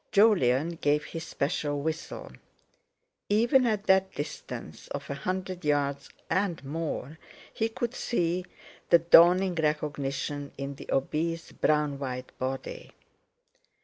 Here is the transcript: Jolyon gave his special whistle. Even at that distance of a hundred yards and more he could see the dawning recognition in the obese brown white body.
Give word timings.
Jolyon 0.11 0.77
gave 0.81 1.03
his 1.05 1.27
special 1.27 1.79
whistle. 1.79 2.31
Even 3.29 3.67
at 3.67 3.83
that 3.85 4.11
distance 4.15 4.87
of 4.87 5.07
a 5.11 5.13
hundred 5.13 5.63
yards 5.63 6.09
and 6.27 6.63
more 6.65 7.19
he 7.53 7.69
could 7.69 7.93
see 7.93 8.45
the 8.89 8.97
dawning 8.97 9.53
recognition 9.53 10.53
in 10.57 10.73
the 10.73 10.91
obese 10.91 11.51
brown 11.51 11.99
white 11.99 12.35
body. 12.39 12.93